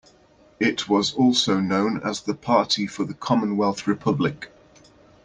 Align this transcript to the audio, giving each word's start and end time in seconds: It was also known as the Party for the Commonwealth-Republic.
It 0.59 0.89
was 0.89 1.13
also 1.13 1.59
known 1.59 2.01
as 2.03 2.21
the 2.21 2.33
Party 2.33 2.87
for 2.87 3.03
the 3.05 3.13
Commonwealth-Republic. 3.13 4.49